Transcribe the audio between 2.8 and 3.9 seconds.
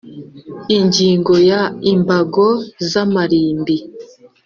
z amarimbi